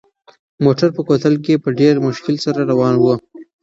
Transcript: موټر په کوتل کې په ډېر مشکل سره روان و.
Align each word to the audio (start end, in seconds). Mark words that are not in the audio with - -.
موټر 0.63 0.89
په 0.95 1.01
کوتل 1.07 1.35
کې 1.45 1.61
په 1.63 1.69
ډېر 1.79 1.95
مشکل 2.07 2.35
سره 2.45 2.61
روان 2.71 2.95
و. 2.99 3.03